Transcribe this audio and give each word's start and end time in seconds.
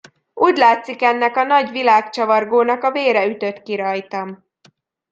Úgy 0.33 0.57
látszik 0.57 1.01
ennek 1.01 1.35
a 1.35 1.43
nagy 1.43 1.69
világcsavargónak 1.69 2.83
a 2.83 2.91
vére 2.91 3.25
ütött 3.25 3.61
ki 3.61 3.75
rajtam. 3.75 4.43